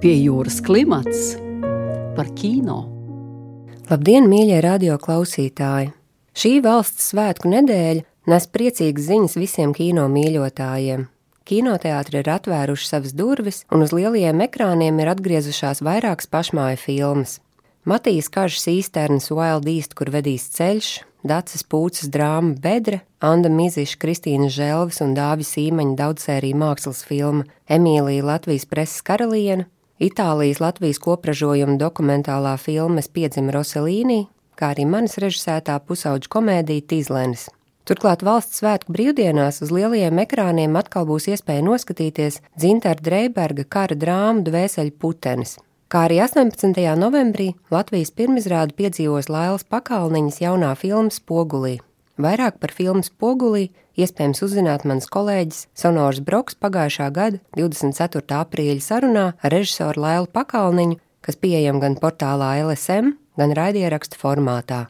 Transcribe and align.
Pie 0.00 0.14
jūras 0.16 0.62
klimats 0.64 1.34
par 2.16 2.30
kino. 2.32 2.86
Labdien, 3.90 4.30
mīļie 4.32 4.62
radio 4.64 4.94
klausītāji! 4.96 5.90
Šī 6.32 6.52
valsts 6.64 7.10
svētku 7.10 7.50
nedēļa 7.52 8.06
nes 8.32 8.46
priecīgas 8.48 9.10
ziņas 9.10 9.36
visiem 9.36 9.74
kino 9.76 10.06
mīļotājiem. 10.08 11.04
Kinoteātri 11.44 12.22
ir 12.22 12.30
atvēruši 12.32 12.88
savas 12.88 13.12
durvis, 13.12 13.64
un 13.68 13.84
uz 13.84 13.92
lielajiem 13.92 14.40
ekrāniem 14.46 15.02
ir 15.02 15.10
atgriezušās 15.12 15.82
vairākas 15.84 16.30
pašmāju 16.32 16.78
filmas. 16.80 17.34
Matīs 17.84 18.30
Kažs 18.32 18.70
īsternis 18.72 19.28
Wild 19.34 19.68
East, 19.68 19.92
kur 19.98 20.08
vedīs 20.14 20.46
ceļš, 20.54 20.94
Dacis 21.28 21.66
Pūces 21.68 22.08
drāma 22.08 22.54
Bedre, 22.56 23.02
Anna 23.20 23.50
Miziša, 23.52 23.98
Kristīna 24.00 24.48
Želvis 24.48 25.02
un 25.04 25.12
Dāvis 25.18 25.52
Īmaņa 25.60 25.98
daudzsērija 25.98 26.56
mākslas 26.56 27.02
filma 27.04 27.44
Emīlija 27.68 28.24
Latvijas 28.24 28.64
preses 28.64 29.04
karaliene, 29.04 29.68
Itālijas 30.00 30.62
Latvijas 30.64 30.96
kopražojuma 31.04 31.74
dokumentālā 31.76 32.54
filma 32.56 33.02
Piedzima 33.12 33.52
Roselīnī, 33.52 34.22
kā 34.56 34.70
arī 34.72 34.86
manis 34.88 35.18
režisētā 35.20 35.74
pusauģu 35.84 36.30
komēdija 36.32 36.86
Tīzlenis. 36.88 37.50
Turklāt 37.84 38.24
valsts 38.24 38.62
svētku 38.62 38.94
brīvdienās 38.96 39.60
uz 39.60 39.72
lielajiem 39.76 40.22
ekrāniem 40.24 40.78
atkal 40.80 41.04
būs 41.04 41.28
iespēja 41.34 41.66
noskatīties 41.66 42.40
Dzintara 42.56 43.04
Dreiberga 43.04 43.66
kara 43.68 43.98
drāmu 44.06 44.46
Dvēseļu 44.48 44.96
putenis, 45.04 45.58
kā 45.92 46.06
arī 46.08 46.22
18. 46.24 46.80
novembrī 46.96 47.50
Latvijas 47.68 48.14
pirmizrāde 48.16 48.72
piedzīvos 48.80 49.28
Lailas 49.28 49.68
Pakalniņas 49.68 50.40
jaunā 50.46 50.72
filmas 50.80 51.20
Spogulī. 51.20 51.76
Vairāk 52.20 52.58
par 52.60 52.72
filmu 52.76 53.00
Spogulī 53.06 53.70
iespējams 53.96 54.42
uzzināt 54.44 54.84
mans 54.88 55.06
kolēģis 55.08 55.62
Sonors 55.78 56.20
Broks 56.24 56.56
pagājušā 56.60 57.06
gada 57.16 57.40
24. 57.56 58.24
aprīļa 58.42 58.84
sarunā 58.84 59.26
ar 59.40 59.54
režisoru 59.54 60.04
Lailu 60.04 60.28
Pakalniņu, 60.28 60.98
kas 61.24 61.40
pieejam 61.40 61.80
gan 61.80 61.96
portālā 62.00 62.52
LSM, 62.66 63.14
gan 63.40 63.54
raidierakstu 63.56 64.20
formātā. 64.20 64.88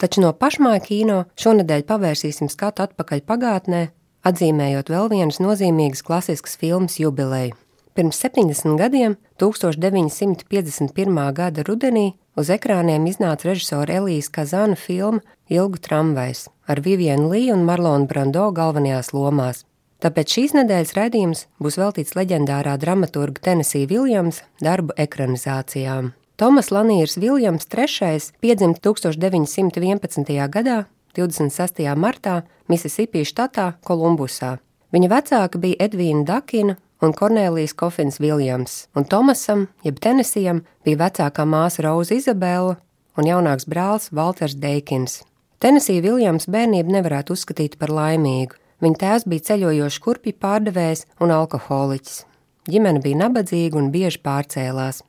Taču 0.00 0.22
no 0.24 0.32
pašmāja 0.32 0.80
kino 0.86 1.18
šonadēļ 1.40 1.84
pavērsīsim 1.90 2.48
skatu 2.48 2.86
atpakaļ 2.86 3.26
pagātnē, 3.28 3.82
atzīmējot 4.24 4.92
vēl 4.92 5.10
vienas 5.12 5.40
nozīmīgas 5.44 6.04
klasiskas 6.06 6.56
filmas 6.60 6.96
jubileju. 7.02 7.58
Pirms 7.92 8.22
70 8.22 8.78
gadiem, 8.80 9.18
1951. 9.42 11.20
gada 11.36 11.64
rudenī, 11.66 12.14
uz 12.38 12.50
ekrāniem 12.52 13.06
iznāca 13.10 13.50
režisora 13.50 14.00
Elīze 14.00 14.30
Kazana 14.32 14.78
filma 14.78 15.22
Ilgu 15.50 15.80
tramvajs 15.82 16.46
ar 16.70 16.80
Vivienu 16.84 17.32
Līju 17.32 17.56
un 17.56 17.66
Marlonu 17.66 18.06
Brando 18.10 18.46
galvenajās 18.54 19.12
lomās. 19.16 19.64
Tāpēc 20.00 20.32
šīs 20.36 20.54
nedēļas 20.56 20.94
raidījums 20.96 21.42
būs 21.60 21.76
veltīts 21.80 22.14
leģendārā 22.16 22.76
dramaturga 22.80 23.42
Tennessee 23.50 23.88
Viljams 23.90 24.40
darbu 24.62 24.94
ekranizācijām. 24.96 26.14
Tomas 26.40 26.70
Lanīrs 26.72 27.18
Viljams 27.20 27.68
III 27.68 28.30
piedzima 28.40 28.78
1911. 28.80 30.30
gadā, 30.48 30.78
26. 31.18 31.84
martā, 32.00 32.42
Mississippi 32.70 33.26
štatā, 33.28 33.74
Kolumbusā. 33.84 34.54
Viņa 34.94 35.10
vecāka 35.12 35.60
bija 35.60 35.84
Edvīna 35.84 36.24
Dakina 36.24 36.78
un 37.00 37.12
Kornelijas 37.16 37.72
Kofins 37.72 38.20
Viljams, 38.20 38.86
un 38.94 39.04
Tomasam, 39.04 39.66
jeb 39.84 39.98
Tenesijam, 40.00 40.62
bija 40.84 41.06
vecākā 41.06 41.46
māsa 41.48 41.84
Rauza 41.86 42.14
Izabela 42.14 42.76
un 43.16 43.28
jaunāks 43.28 43.68
brālis 43.68 44.10
Walters 44.12 44.56
Deikins. 44.56 45.20
Tenesija 45.60 46.02
Viljams 46.04 46.48
bērnību 46.48 46.92
nevarētu 46.94 47.36
uzskatīt 47.36 47.76
par 47.80 47.92
laimīgu. 47.92 48.56
Viņa 48.80 49.00
tēvs 49.02 49.26
bija 49.28 49.46
ceļojošs 49.50 50.00
kurpju 50.00 50.36
pārdevējs 50.40 51.04
un 51.20 51.32
alkoholiķis. 51.36 52.22
Ģimene 52.70 53.02
bija 53.04 53.18
nabadzīga 53.26 53.76
un 53.76 53.90
bieži 53.92 54.22
pārcēlās. 54.24 55.02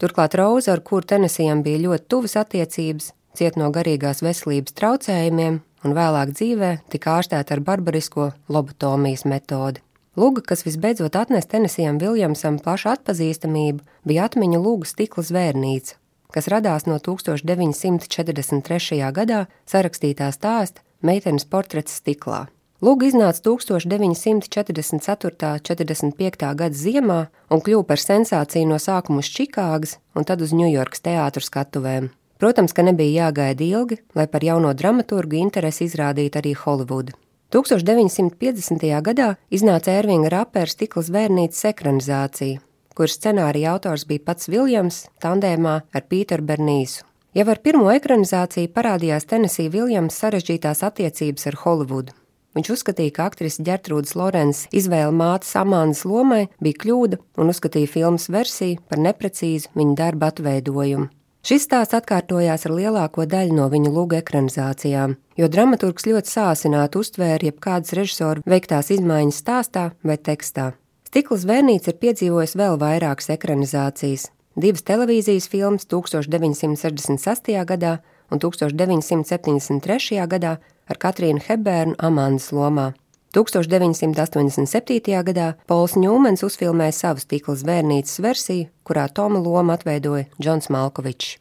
Turklāt 0.00 0.36
Rauza, 0.38 0.72
ar 0.72 0.80
kuru 0.86 1.04
Tenesijam 1.10 1.64
bija 1.66 1.82
ļoti 1.82 2.08
tuvas 2.08 2.38
attiecības, 2.40 3.10
ciet 3.36 3.58
no 3.60 3.68
garīgās 3.74 4.22
veselības 4.24 4.76
traucējumiem 4.78 5.60
un 5.84 5.96
vēlāk 5.96 6.32
dzīvē 6.38 6.70
tika 6.92 7.18
ārstēta 7.18 7.56
ar 7.56 7.64
barbarisko 7.66 8.30
lobotomijas 8.48 9.26
metodi. 9.28 9.82
Lūga, 10.18 10.42
kas 10.42 10.64
visbeidzot 10.66 11.14
atnesa 11.14 11.46
Tenesijam 11.52 12.00
Viljamsam 12.02 12.56
plašu 12.58 12.88
atpazīstamību, 12.90 13.84
bija 14.08 14.24
atmiņu 14.26 14.58
lūga 14.64 14.88
stikla 14.90 15.22
zvērnīca, 15.28 15.94
kas 16.34 16.48
radās 16.50 16.88
no 16.90 16.96
1943. 16.98 18.98
gadā 19.14 19.46
sarakstītā 19.70 20.26
stāsta 20.34 20.82
meitenes 21.06 21.46
portrets 21.46 21.94
stiklā. 22.00 22.50
Lūga 22.82 23.06
iznāca 23.12 23.38
1944. 23.46 25.70
45. 25.70 26.50
gada 26.62 26.74
ziemā 26.74 27.20
un 27.54 27.62
kļuva 27.62 27.86
par 27.86 28.02
sensāciju 28.02 28.66
no 28.72 28.78
sākuma 28.82 29.22
uz 29.22 29.30
Čikāgas 29.30 30.02
un 30.18 30.26
tad 30.26 30.42
uz 30.42 30.50
Ņujorkas 30.50 30.98
teātru 31.06 31.46
skatuvēm. 31.46 32.10
Protams, 32.42 32.74
ka 32.74 32.82
nebija 32.86 33.28
jāgaida 33.28 33.62
ilgi, 33.66 33.96
lai 34.18 34.26
par 34.26 34.42
jauno 34.46 34.70
dramaturgu 34.74 35.38
interesi 35.44 35.86
izrādītu 35.86 36.42
arī 36.42 36.58
Holivuda. 36.58 37.14
1950. 37.48 38.82
gadā 39.00 39.28
iznāca 39.48 39.94
Ervinga 39.96 40.28
Rapera 40.34 40.68
stikla 40.68 41.00
zvērnītes 41.06 41.62
ekranizācija, 41.70 42.60
kuras 42.92 43.16
scenārija 43.16 43.70
autors 43.72 44.04
bija 44.04 44.20
pats 44.26 44.50
Viljams 44.52 45.06
tandēmā 45.24 45.78
ar 45.88 46.04
Pīteru 46.12 46.44
Bernīsu. 46.44 47.06
Jau 47.32 47.46
ar 47.48 47.62
pirmo 47.64 47.88
ekranizāciju 47.94 48.68
parādījās 48.76 49.24
Tennessee 49.32 49.72
Viljams 49.72 50.20
sarežģītās 50.20 50.84
attiecības 50.90 51.48
ar 51.48 51.56
Holivudu. 51.64 52.12
Viņš 52.52 52.72
uzskatīja, 52.76 53.16
ka 53.16 53.30
aktrises 53.30 53.64
Gertrūdas 53.64 54.12
Lorences 54.18 54.68
izvēle 54.68 55.16
mātes 55.16 55.56
Amandas 55.56 56.04
lomai 56.04 56.50
bija 56.60 56.82
kļūda 56.84 57.22
un 57.40 57.54
uzskatīja 57.54 57.88
filmas 57.88 58.28
versiju 58.28 58.82
par 58.92 59.00
neprecīzu 59.00 59.72
viņa 59.72 59.96
darba 59.96 60.34
atveidojumu. 60.34 61.08
Šis 61.46 61.68
stāsts 61.68 61.94
atkārtojās 61.94 62.66
ar 62.66 62.72
lielāko 62.74 63.24
daļu 63.30 63.54
no 63.54 63.68
viņa 63.70 63.92
lūga 63.94 64.18
ekranizācijām, 64.18 65.14
jo 65.38 65.48
dramaturgs 65.48 66.08
ļoti 66.08 66.32
sāsināti 66.32 66.98
uztvēra 66.98 67.46
jebkādas 67.48 67.94
režisora 67.94 68.42
veiktās 68.42 68.90
izmaiņas 68.90 69.38
stāstā 69.44 69.84
vai 70.02 70.18
tekstā. 70.18 70.72
Stikls 71.06 71.46
Vērnīts 71.48 71.88
ir 71.88 71.96
piedzīvojis 72.02 72.56
vēl 72.58 72.74
vairākas 72.82 73.30
ekranizācijas, 73.32 74.26
divas 74.58 74.84
televīzijas 74.84 75.46
filmas 75.48 75.86
1966. 75.88 77.54
gadā 77.70 77.94
un 78.34 78.42
1973. 78.42 80.26
gadā 80.28 80.58
ar 80.88 81.00
Katrīnu 81.00 81.40
Hebērnu 81.46 81.96
Amandas 82.02 82.50
lomā. 82.52 82.90
1987. 83.36 85.22
gadā 85.26 85.48
Pols 85.68 85.96
Ņūmens 86.00 86.44
uzfilmēja 86.46 86.94
savu 86.96 87.24
stikla 87.24 87.56
zvērnītes 87.60 88.20
versiju, 88.24 88.68
kurā 88.88 89.08
Toma 89.12 89.42
lomu 89.42 89.74
atveidoja 89.76 90.28
Džons 90.40 90.70
Malkovičs. 90.72 91.36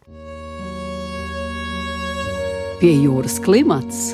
Pie 2.77 2.91
jūras 2.93 3.39
klimats 3.41 4.11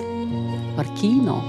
par 0.78 0.88
kino. 1.00 1.42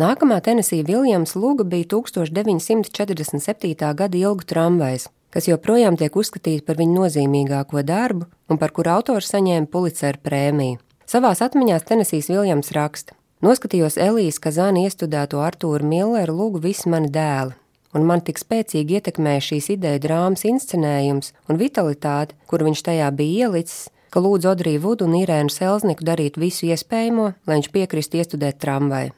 Nākamā 0.00 0.40
Tenesija 0.42 0.82
Viljams 0.86 1.36
lūga 1.38 1.66
bija 1.68 1.86
1947. 1.92 3.90
gada 3.94 4.18
ilgu 4.18 4.46
tramvajs, 4.48 5.10
kas 5.30 5.46
joprojām 5.50 5.98
tiek 5.98 6.16
uzskatīta 6.16 6.64
par 6.66 6.80
viņu 6.80 6.96
nozīmīgāko 7.02 7.82
darbu 7.86 8.26
un 8.50 8.58
par 8.58 8.74
kuru 8.74 8.94
autors 8.96 9.30
saņēma 9.34 9.70
Pulitzer 9.70 10.18
prēmiju. 10.22 10.80
Savās 11.06 11.42
atmiņās 11.44 11.86
Tenesijs 11.86 12.30
Viljams 12.32 12.72
raksta: 12.74 13.14
Noskatījos 13.44 13.98
Elīzes 14.00 14.38
Kazāna 14.40 14.86
iestudēto 14.86 15.42
Artūru 15.44 15.84
Milleru 15.84 16.32
lūgu 16.38 16.62
visi 16.64 16.88
mani 16.88 17.10
dēli, 17.12 17.52
un 17.92 18.06
man 18.08 18.22
tik 18.24 18.38
spēcīgi 18.40 18.96
ietekmēja 18.96 19.42
šīs 19.50 19.68
ideja 19.74 20.00
drāmas 20.00 20.46
inscenējums 20.48 21.34
un 21.52 21.60
vitalitāte, 21.60 22.38
kur 22.48 22.64
viņš 22.64 22.84
tajā 22.86 23.10
bija 23.18 23.50
ielicis, 23.50 23.90
ka 24.08 24.22
lūdzu 24.24 24.48
Odriju 24.54 24.80
Vudu 24.86 25.04
un 25.04 25.18
Irēnu 25.18 25.52
Selzniku 25.52 26.06
darīt 26.08 26.40
visu 26.40 26.70
iespējamo, 26.70 27.26
lai 27.44 27.58
viņš 27.58 27.68
piekristu 27.74 28.22
iestudēt 28.22 28.62
tramvaju. 28.64 29.12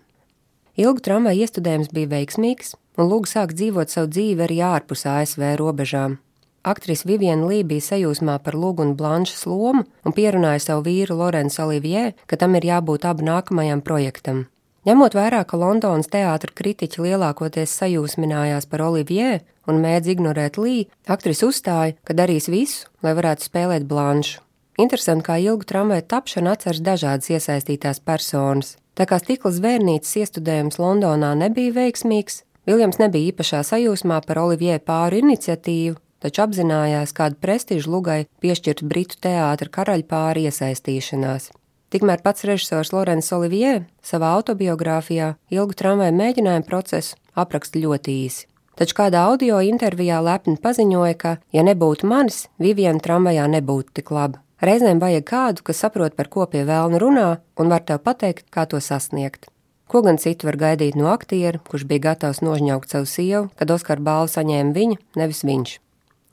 Ilgu 0.74 1.06
tramvaju 1.06 1.46
iestudējums 1.46 1.94
bija 1.94 2.16
veiksmīgs, 2.16 2.74
un 2.98 3.12
lūga 3.12 3.30
sāk 3.30 3.54
dzīvot 3.54 3.94
savu 3.94 4.10
dzīvi 4.10 4.48
arī 4.48 4.58
ārpus 4.74 5.06
ASV 5.06 5.52
robežām. 5.62 6.18
Aktrise 6.66 7.06
Viviana 7.06 7.46
Lī 7.46 7.60
bija 7.62 7.84
sajūsmā 7.92 8.40
par 8.42 8.56
Lūgunu 8.58 8.96
Blanšas 8.98 9.44
lomu 9.46 9.84
un 10.02 10.14
pierunāja 10.14 10.64
savu 10.64 10.82
vīru 10.88 11.14
Lorenzu 11.20 11.60
Olivier, 11.62 12.16
ka 12.26 12.34
tam 12.40 12.56
ir 12.58 12.64
jābūt 12.66 13.04
abu 13.06 13.22
nākamajam 13.22 13.84
projektam. 13.86 14.48
Ņemot 14.86 15.14
vērā, 15.14 15.44
ka 15.46 15.58
Londonas 15.58 16.10
teātra 16.10 16.50
kritiķi 16.58 17.04
lielākoties 17.04 17.70
sajūsminājās 17.78 18.66
par 18.70 18.82
Olivier 18.82 19.44
un 19.70 19.78
mēdz 19.82 20.10
ignorēt 20.16 20.58
Lī, 20.58 20.88
aktrise 21.06 21.46
uzstāja, 21.46 21.94
ka 22.02 22.16
darīs 22.18 22.50
visu, 22.50 22.90
lai 23.06 23.14
varētu 23.14 23.46
spēlēt 23.46 23.86
Blanšu. 23.86 24.42
Interesanti, 24.82 25.22
kā 25.28 25.38
ilgu 25.42 25.66
tramvaju 25.70 26.02
tapšanu 26.10 26.50
atceras 26.50 26.82
dažādas 26.82 27.30
iesaistītās 27.30 28.02
personas. 28.02 28.74
Tā 28.98 29.06
kā 29.06 29.20
stikla 29.22 29.54
zvērnītes 29.54 30.18
iestudējums 30.18 30.80
Londonā 30.82 31.30
nebija 31.38 31.78
veiksmīgs, 31.78 32.42
Viljams 32.66 32.98
nebija 32.98 33.30
īpašā 33.30 33.60
sajūsmā 33.62 34.18
par 34.26 34.40
Olivier 34.42 34.80
pāru 34.82 35.20
iniciatīvu, 35.22 36.00
taču 36.26 36.42
apzinājās, 36.44 37.14
kādu 37.14 37.38
prestižu 37.42 37.92
lugai 37.94 38.24
piešķirt 38.42 38.82
britu 38.82 39.20
teātra 39.22 39.70
karaļpāri 39.78 40.48
iesaistīšanās. 40.50 41.52
Tikmēr 41.94 42.18
pats 42.24 42.42
režisors 42.48 42.90
Lorenz 42.90 43.30
Olivier 43.32 43.84
savā 44.02 44.32
autobiogrāfijā 44.36 45.36
ilgu 45.54 45.76
tramvaju 45.78 46.16
mēģinājumu 46.18 46.66
procesu 46.66 47.14
apraksta 47.38 47.78
ļoti 47.78 48.16
īsi. 48.26 48.46
taču 48.76 48.96
kādā 48.98 49.22
audio 49.30 49.60
intervijā 49.64 50.18
lepni 50.20 50.58
paziņoja, 50.60 51.14
ka, 51.16 51.36
ja 51.52 51.62
nebūtu 51.64 52.04
manis, 52.10 52.48
Viviana 52.60 53.00
tramvajā 53.00 53.46
nebūtu 53.54 53.94
tik 53.96 54.10
laba. 54.10 54.42
Reizēm 54.60 55.00
vajag 55.00 55.24
kādu, 55.24 55.62
kas 55.62 55.80
saprot, 55.80 56.16
par 56.16 56.28
ko 56.28 56.44
pie 56.44 56.64
vēlna 56.68 57.00
runā, 57.00 57.28
un 57.56 57.72
var 57.72 57.84
tev 57.88 58.02
pateikt, 58.04 58.50
kā 58.52 58.66
to 58.68 58.80
sasniegt. 58.80 59.48
Ko 59.86 60.02
gan 60.02 60.18
citu 60.18 60.48
var 60.48 60.56
gaidīt 60.58 60.96
no 60.98 61.08
aktiera, 61.12 61.60
kurš 61.70 61.86
bija 61.86 62.10
gatavs 62.10 62.42
nožņaukt 62.42 62.90
savu 62.90 63.06
sievu, 63.06 63.48
kad 63.56 63.70
Oskara 63.70 64.02
balvu 64.02 64.32
saņēma 64.32 64.74
viņa, 64.74 64.96
nevis 65.16 65.44
viņš. 65.46 65.78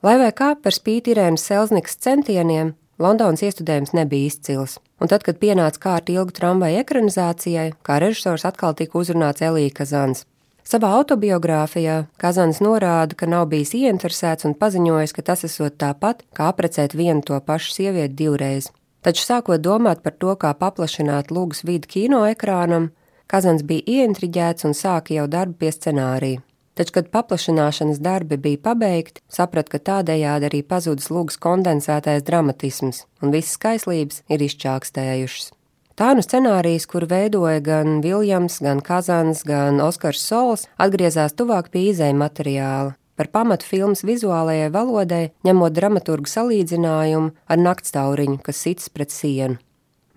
Lai 0.04 0.18
vai 0.20 0.34
kā 0.36 0.50
par 0.60 0.74
spīti 0.76 1.14
Irēnas 1.14 1.46
Selznikas 1.48 1.94
centieniem, 2.04 2.74
Londonas 3.00 3.40
iestudējums 3.46 3.94
nebija 3.96 4.28
izcils, 4.28 4.74
un 5.00 5.08
tad, 5.08 5.24
kad 5.24 5.38
pienāca 5.40 5.80
kārta 5.80 6.12
ilgu 6.12 6.34
tramvaju 6.36 6.82
ekranizācijai, 6.82 7.70
kā 7.80 7.96
režisors 8.04 8.44
atkal 8.44 8.76
tika 8.76 9.00
uzrunāts 9.00 9.40
Elija 9.48 9.72
Kazans. 9.80 10.26
Savā 10.60 10.92
autobiogrāfijā 10.98 11.96
Kazans 12.20 12.60
norāda, 12.60 13.16
ka 13.16 13.30
nav 13.32 13.48
bijis 13.48 13.72
ieinteresēts 13.80 14.44
un 14.44 14.52
paziņojis, 14.60 15.16
ka 15.16 15.24
tas 15.32 15.48
esot 15.48 15.80
tāpat, 15.80 16.20
kā 16.36 16.52
aprecēt 16.52 16.92
vienu 16.92 17.24
to 17.24 17.40
pašu 17.40 17.72
sievieti 17.72 18.18
divreiz. 18.20 18.68
Taču 19.00 19.24
sākot 19.24 19.64
domāt 19.64 20.04
par 20.04 20.20
to, 20.20 20.36
kā 20.36 20.52
paplašināt 20.52 21.32
lūgas 21.32 21.64
vidi 21.64 21.88
kino 21.96 22.26
ekrānam, 22.28 22.92
Kazans 23.24 23.64
bija 23.64 23.88
ieintriģēts 23.88 24.68
un 24.68 24.76
sāka 24.76 25.16
jau 25.16 25.24
darbu 25.32 25.64
pie 25.64 25.72
scenārija. 25.72 26.44
Taču, 26.74 26.96
kad 26.96 27.10
paplašināšanas 27.14 28.00
darbi 28.02 28.36
bija 28.36 28.58
pabeigti, 28.64 29.22
saprata, 29.30 29.76
ka 29.76 29.82
tādējādi 29.90 30.48
arī 30.48 30.62
pazudis 30.66 31.06
lūgas 31.14 31.38
kondensētais 31.38 32.24
dramatisms, 32.26 33.04
un 33.22 33.30
visas 33.34 33.54
skaislības 33.54 34.24
ir 34.26 34.42
izčākstējušas. 34.42 35.52
Tā 35.94 36.10
nu 36.18 36.24
scenārijs, 36.26 36.88
kur 36.90 37.06
veidoja 37.06 37.60
gan 37.62 38.00
Viljams, 38.02 38.58
gan 38.66 38.80
Kazans, 38.82 39.44
gan 39.46 39.78
Oskars 39.78 40.24
Sols, 40.26 40.66
atgriezās 40.74 41.36
tuvāk 41.38 41.70
pie 41.70 41.92
izēja 41.92 42.16
materiāla. 42.18 42.96
Par 43.14 43.30
pamatu 43.30 43.68
filmas 43.70 44.02
vizuālajai 44.02 44.72
valodai, 44.74 45.28
ņemot 45.46 45.76
dramaturgu 45.76 46.26
salīdzinājumu 46.26 47.30
ar 47.46 47.62
naktstauriņu, 47.62 48.40
kas 48.42 48.64
sits 48.66 48.90
pret 48.90 49.14
sienu. 49.14 49.60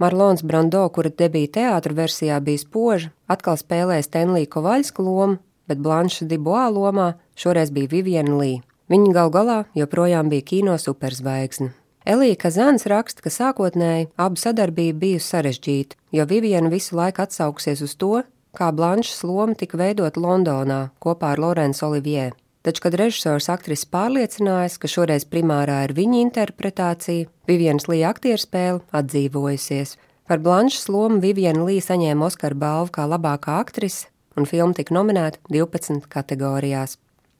Marlons 0.01 0.41
Brando, 0.41 0.81
kura 0.93 1.13
debija 1.13 1.53
teātra 1.59 1.93
versijā 1.97 2.41
bija 2.41 2.61
spoža, 2.61 3.11
atkal 3.29 3.57
spēlēja 3.61 4.05
Stenlija 4.05 4.49
Kovaļska 4.49 5.05
lomu, 5.05 5.37
bet 5.67 5.81
Blanša 5.83 6.27
Diboā 6.31 6.67
lomā 6.73 7.13
šoreiz 7.35 7.73
bija 7.75 7.91
Viviana 7.91 8.37
Lī. 8.39 8.53
Viņa 8.87 9.11
gal 9.13 9.33
galā 9.33 9.57
joprojām 9.75 10.31
bija 10.31 10.45
kino 10.47 10.77
superzvaigzne. 10.79 11.73
Elija 12.07 12.37
Kazans 12.39 12.87
raksta, 12.87 13.19
ka 13.25 13.31
sākotnēji 13.33 14.07
abu 14.15 14.39
sadarbība 14.39 15.01
bijusi 15.01 15.27
sarežģīta, 15.33 15.97
jo 16.15 16.23
Viviana 16.29 16.71
visu 16.71 16.95
laiku 16.95 17.25
atsauksies 17.25 17.83
uz 17.83 17.97
to, 17.99 18.21
kā 18.55 18.71
Blanšas 18.71 19.25
loma 19.27 19.57
tika 19.59 19.75
veidota 19.81 20.21
Londonā 20.23 20.81
kopā 21.03 21.33
ar 21.35 21.41
Lorenzu 21.43 21.89
Olivier. 21.89 22.31
Taču, 22.63 22.81
kad 22.83 22.95
režisors 22.99 23.49
aktrisi 23.51 23.89
pārliecinājās, 23.91 24.79
ka 24.79 24.89
šoreiz 24.91 25.27
primārā 25.27 25.81
ir 25.85 25.93
viņa 25.95 26.23
interpretācija, 26.23 27.27
Vivienas 27.47 27.87
Līja 27.91 28.13
aktieru 28.15 28.39
spēle 28.43 28.81
atdzīvojusies. 28.95 29.97
Par 30.27 30.39
Blanšas 30.43 30.89
lomu 30.91 31.21
Viviana 31.23 31.67
Līja 31.67 31.89
saņēma 31.91 32.27
Oskara 32.27 32.55
balvu 32.55 32.91
kā 32.97 33.05
labākā 33.07 33.59
aktrise, 33.61 34.07
un 34.37 34.47
filma 34.49 34.77
tika 34.77 34.95
nominēta 34.95 35.41
12 35.51 36.07
kategorijās. 36.13 36.97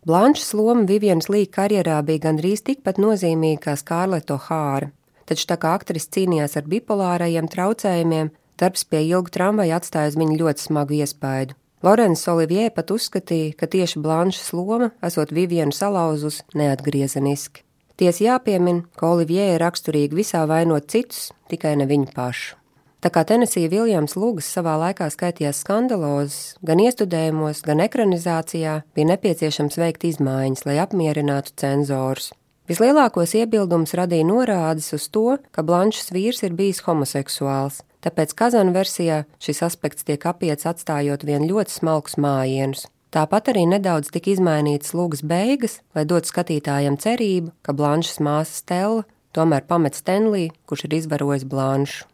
Blanšas 0.08 0.54
loma 0.56 0.86
Vivienas 0.88 1.28
Līja 1.30 1.50
karjerā 1.58 1.98
bija 2.08 2.28
gandrīz 2.30 2.64
tikpat 2.64 3.00
nozīmīga 3.02 3.64
kā 3.66 3.76
Skārleto 3.80 4.38
Hāra, 4.48 4.92
taču 5.28 5.48
tā 5.50 5.58
kā 5.60 5.74
aktris 5.76 6.08
cīnījās 6.14 6.56
ar 6.60 6.68
bipolārajiem 6.72 7.50
traucējumiem, 7.52 8.32
darbs 8.58 8.86
pie 8.88 9.04
ilga 9.10 9.34
tramvaja 9.38 9.82
atstāja 9.82 10.14
uz 10.14 10.20
viņu 10.20 10.40
ļoti 10.42 10.68
smagu 10.70 11.00
iespaidu. 11.02 11.58
Lorenz 11.86 12.24
Olivier 12.32 12.72
pat 12.74 12.90
uzskatīja, 12.96 13.54
ka 13.60 13.68
tieši 13.70 14.02
Blanšas 14.02 14.54
loma 14.58 14.90
esot 15.06 15.34
Vivienu 15.36 15.76
salauzus 15.76 16.42
neatgriezeniski. 16.58 17.62
Ties 17.98 18.22
jāpiemin, 18.22 18.84
ka 18.98 19.12
Olivier 19.14 19.56
ir 19.56 19.62
raksturīgi 19.62 20.18
visā 20.18 20.44
vainot 20.50 20.90
citus, 20.90 21.32
tikai 21.50 21.76
ne 21.78 21.86
viņu 21.90 22.14
pašu. 22.14 22.58
Tā 22.98 23.12
kā 23.14 23.22
Tenesija 23.30 23.70
Viljams 23.70 24.16
Lūgas 24.18 24.48
savā 24.50 24.74
laikā 24.82 25.06
skaitījās 25.14 25.60
skandalozes, 25.62 26.56
gan 26.66 26.82
iestudējumos, 26.82 27.62
gan 27.68 27.84
ekranizācijā 27.86 28.80
bija 28.98 29.10
nepieciešams 29.12 29.78
veikt 29.78 30.08
izmaiņas, 30.10 30.66
lai 30.66 30.80
apmierinātu 30.82 31.54
cenzorus. 31.62 32.32
Vislielākos 32.68 33.36
iebildumus 33.38 33.94
radīja 33.96 34.26
norādes 34.28 34.90
uz 34.98 35.06
to, 35.14 35.38
ka 35.56 35.64
Blanšs 35.64 36.10
vīrs 36.12 36.42
ir 36.44 36.58
bijis 36.58 36.82
homoseksuāls, 36.88 37.84
tāpēc 38.04 38.34
Kazana 38.36 38.74
versijā 38.76 39.22
šis 39.40 39.62
aspekts 39.70 40.08
tiek 40.08 40.26
apiets 40.28 40.68
atstājot 40.68 41.24
vien 41.30 41.46
ļoti 41.48 41.78
smalkus 41.78 42.18
mājienus. 42.20 42.88
Tāpat 43.14 43.54
arī 43.54 43.64
nedaudz 43.72 44.10
tika 44.12 44.34
izmainītas 44.34 44.92
lūgas 44.98 45.24
beigas, 45.24 45.80
lai 45.96 46.04
dotu 46.10 46.34
skatītājiem 46.34 46.98
cerību, 47.00 47.54
ka 47.64 47.78
Blanšas 47.78 48.20
māsa 48.20 48.58
Stela 48.58 49.06
tomēr 49.38 49.64
pamet 49.70 49.96
Stenlī, 49.96 50.50
kurš 50.68 50.90
ir 50.90 51.00
izvarojis 51.00 51.48
Blanšu. 51.48 52.10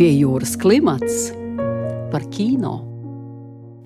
Pie 0.00 0.14
jūras 0.16 0.54
klimats 0.56 1.26
par 2.08 2.22
kino. 2.32 2.78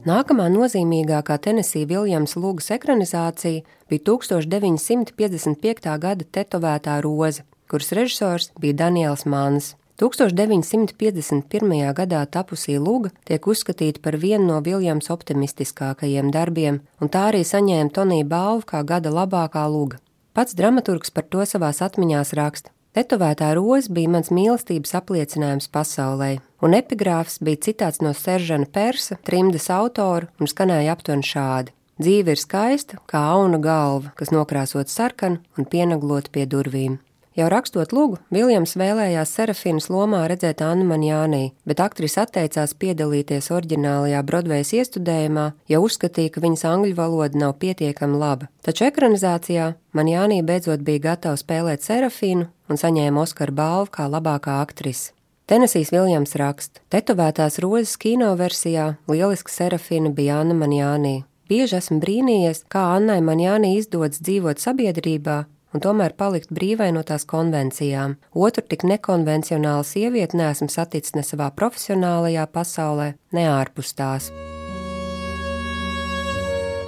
Nākamā 0.07 0.45
nozīmīgākā 0.55 1.41
Tenesija 1.43 1.89
Viljams 1.91 2.37
lūgas 2.39 2.71
ekranizācija 2.77 3.65
bija 3.91 4.03
1955. 4.07 5.89
gada 6.05 6.29
tetovētā 6.37 7.01
roze, 7.03 7.43
kuras 7.67 7.91
režisors 7.99 8.53
bija 8.63 8.77
Daniels 8.85 9.27
Mans. 9.27 9.73
1951. 9.99 11.83
gadā 11.99 12.23
tapusī 12.31 12.79
luga 12.79 13.11
tiek 13.27 13.43
uzskatīta 13.43 13.99
par 14.07 14.15
vienu 14.15 14.53
no 14.53 14.61
Viljams 14.63 15.11
optimistiskākajiem 15.11 16.31
darbiem, 16.31 16.79
un 17.03 17.11
tā 17.11 17.33
arī 17.33 17.43
saņēma 17.43 17.91
Tonija 17.91 18.31
balvu 18.31 18.71
kā 18.71 18.87
gada 18.87 19.11
labākā 19.11 19.67
luga. 19.67 19.99
Pats 20.31 20.55
dramaturgs 20.55 21.11
par 21.11 21.27
to 21.27 21.43
savās 21.43 21.83
atmiņās 21.83 22.37
raksta. 22.39 22.74
Tetovētā 22.95 23.49
roze 23.59 23.91
bija 23.91 24.07
mans 24.15 24.29
mīlestības 24.31 24.93
apliecinājums 24.95 25.67
pasaulē, 25.75 26.37
un 26.63 26.77
epigrāfs 26.79 27.41
bija 27.43 27.59
citāts 27.67 27.99
no 28.05 28.13
Seržana 28.15 28.69
Persa, 28.71 29.17
trimdas 29.27 29.67
autora, 29.75 30.29
un 30.39 30.47
skanēja 30.47 30.95
aptuveni 30.95 31.27
šādi: 31.27 31.75
Dzīve 31.99 32.37
ir 32.37 32.39
skaista, 32.39 33.01
kā 33.11 33.25
auna 33.33 33.59
galva, 33.59 34.13
kas 34.15 34.31
nokrāsot 34.31 34.93
sarkanu 34.95 35.43
un 35.59 35.67
pienaglot 35.67 36.31
pie 36.31 36.47
durvīm. 36.47 37.01
Jau 37.35 37.49
rakstot 37.51 37.91
lūgu, 37.91 38.21
Viljams 38.31 38.77
vēlējās 38.79 39.33
Serafīnas 39.35 39.89
lomā 39.91 40.21
redzēt 40.31 40.61
Annu 40.63 40.85
Manjānī, 40.87 41.49
bet 41.67 41.81
aktrise 41.83 42.21
atteicās 42.23 42.77
piedalīties 42.79 43.51
oriģinālajā 43.51 44.21
Brodvejas 44.23 44.71
iestudējumā, 44.79 45.49
jo 45.67 45.81
uzskatīja, 45.83 46.31
ka 46.37 46.45
viņas 46.45 46.63
angļu 46.71 46.95
valoda 46.95 47.41
nav 47.43 47.57
pietiekami 47.59 48.21
laba. 48.23 48.47
Taču 48.63 48.87
ekranizācijā 48.87 49.73
Manjānī 49.99 50.39
beidzot 50.47 50.87
bija 50.87 51.09
gatava 51.11 51.41
spēlēt 51.41 51.83
Serafīnu 51.83 52.47
un 52.71 52.79
saņēma 52.79 53.27
Oskara 53.27 53.59
balvu 53.59 53.91
kā 53.99 54.07
labākā 54.07 54.61
aktrise. 54.63 55.11
Tenesijs 55.51 55.91
Viljams 55.91 56.39
raksta, 56.39 56.87
tetovētās 56.95 57.59
rozes 57.61 57.99
kino 57.99 58.31
versijā 58.39 58.93
lieliska 59.11 59.51
Serafina 59.51 60.15
bija 60.15 60.39
Anna 60.41 60.55
Manjānī. 60.63 61.25
Bieži 61.51 61.77
esmu 61.77 61.99
brīnījies, 62.01 62.63
kā 62.73 62.87
Annai 62.95 63.19
Manjānī 63.21 63.75
izdodas 63.77 64.23
dzīvot 64.25 64.63
sabiedrībā, 64.63 65.43
un 65.75 65.83
tomēr 65.83 66.15
palikt 66.17 66.53
brīvai 66.55 66.93
no 66.95 67.03
tās 67.03 67.27
konvencijām. 67.29 68.17
Otru 68.33 68.65
tik 68.65 68.87
nekonvencionālu 68.87 69.85
sievieti 69.85 70.39
neesmu 70.41 70.71
saticis 70.71 71.17
ne 71.19 71.27
savā 71.27 71.51
profesionālajā 71.59 72.47
pasaulē, 72.55 73.15
ne 73.35 73.49
ārpus 73.51 73.95
tās. 73.99 74.31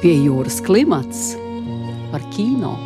Pie 0.00 0.14
jūras 0.22 0.60
klimats 0.62 1.32
par 2.12 2.22
kino. 2.34 2.76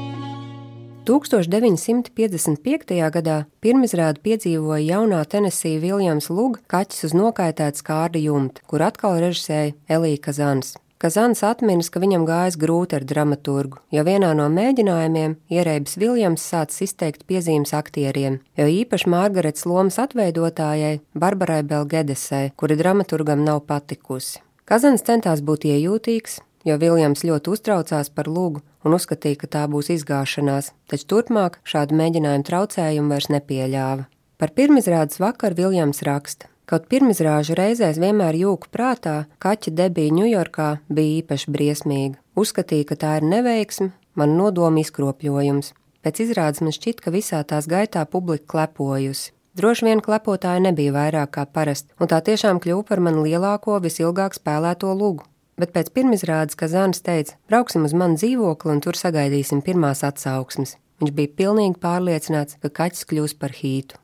1955. 1.09 2.93
gadā 3.11 3.39
pirmizrādi 3.65 4.21
piedzīvoja 4.23 4.85
jaunā 4.95 5.25
Tenesija 5.27 5.81
Viljams 5.83 6.29
Luga 6.31 6.61
kaķis 6.71 7.09
uz 7.09 7.17
nokaitētas 7.17 7.83
kārda 7.83 8.21
jumta, 8.21 8.63
kur 8.71 8.85
atkal 8.87 9.19
režisēja 9.19 9.75
Elija 9.91 10.21
Kazans. 10.29 10.77
Kazans 11.01 11.41
atminas, 11.49 11.89
ka 11.89 11.97
viņam 12.03 12.27
gājis 12.29 12.59
grūti 12.61 12.99
ar 12.99 13.05
dramaturgu, 13.09 13.79
jo 13.89 14.03
vienā 14.05 14.35
no 14.37 14.51
mēģinājumiem 14.53 15.39
ierēbis 15.49 15.97
Viljams 15.97 16.45
sācis 16.45 16.91
izteikt 16.91 17.25
piezīmes 17.25 17.73
aktieriem, 17.73 18.37
jo 18.61 18.67
īpaši 18.69 19.09
Margaretas 19.09 19.65
lomas 19.65 19.97
atveidotājai 20.03 20.99
Barbarai 21.17 21.63
Belgedesai, 21.65 22.51
kura 22.53 22.77
dramaturgam 22.77 23.41
nav 23.47 23.63
patikusi. 23.65 24.43
Kazans 24.69 25.07
centās 25.09 25.41
būt 25.41 25.65
iejūtīgs, 25.71 26.37
jo 26.69 26.77
Viljams 26.85 27.25
ļoti 27.25 27.57
uztraucās 27.57 28.13
par 28.13 28.29
lūgu 28.29 28.61
un 28.85 29.01
uzskatīja, 29.01 29.41
ka 29.41 29.53
tā 29.57 29.65
būs 29.73 29.89
izgāšanās, 29.97 30.75
taču 30.85 31.09
turpmāk 31.15 31.63
šādu 31.65 31.97
mēģinājumu 31.97 32.45
traucējumu 32.45 33.17
vairs 33.17 33.33
nepieļāva. 33.33 34.05
Par 34.37 34.53
pirmizrādes 34.53 35.17
vakaru 35.25 35.65
Viljams 35.65 36.05
raksta. 36.05 36.53
Kaut 36.71 36.85
pirmizrāžu 36.87 37.57
reizēs 37.59 37.97
vienmēr 37.99 38.37
jūku 38.39 38.69
prātā, 38.71 39.25
kaķa 39.43 39.73
debija 39.75 40.15
Ņujorkā 40.15 40.67
bija 40.87 41.17
īpaši 41.19 41.51
briesmīga. 41.51 42.21
Uzskatīja, 42.39 42.87
ka 42.87 42.97
tā 43.01 43.15
ir 43.19 43.25
neveiksme, 43.27 43.89
man 44.15 44.37
nodomu 44.39 44.79
izkropļojums. 44.85 45.73
Pēc 46.07 46.21
izrādes 46.23 46.63
man 46.63 46.71
šķiet, 46.77 47.03
ka 47.03 47.11
visā 47.11 47.41
tās 47.43 47.67
gaitā 47.67 48.05
publika 48.07 48.47
klepojusi. 48.55 49.33
Droši 49.59 49.89
vien 49.89 49.99
klepotāji 49.99 50.63
nebija 50.69 50.95
vairāk 50.95 51.33
kā 51.35 51.45
parasti, 51.51 51.91
un 51.99 52.07
tā 52.13 52.21
tiešām 52.23 52.63
kļuva 52.63 52.87
par 52.87 53.03
manu 53.03 53.27
lielāko, 53.27 53.81
visilgāk 53.83 54.39
spēlēto 54.39 54.95
lugu. 54.95 55.27
bet 55.61 55.75
pēc 55.75 55.91
pirmizrādes 55.93 56.57
Kazāns 56.57 57.03
teica: 57.03 57.35
brauksim 57.51 57.85
uz 57.85 57.93
manu 57.93 58.17
dzīvokli 58.17 58.71
un 58.73 58.81
tur 58.81 58.97
sagaidīsim 58.97 59.61
pirmās 59.67 60.05
atsauksmes. 60.07 60.77
Viņš 61.03 61.13
bija 61.19 61.35
pilnīgi 61.37 61.83
pārliecināts, 61.83 62.57
ka 62.63 62.71
kaķis 62.79 63.05
kļūs 63.11 63.37
par 63.43 63.53
hītu. 63.59 63.99